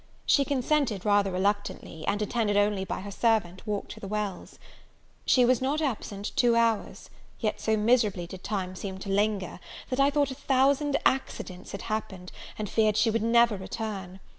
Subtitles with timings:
[0.25, 4.57] She consented rather reluctantly, and, attended only by her servant, walked to the Wells.
[5.27, 9.59] She was not absent two hours; yet so miserably did time seem to linger,
[9.91, 14.19] that I thought a thousand accidents had happened, and feared she would never return.